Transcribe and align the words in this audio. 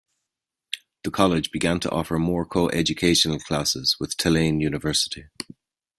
The 1.03 1.11
college 1.11 1.51
began 1.51 1.79
to 1.81 1.91
offer 1.91 2.17
more 2.17 2.43
coeducational 2.43 3.37
classes 3.37 3.97
with 3.99 4.17
Tulane 4.17 4.59
University. 4.59 5.25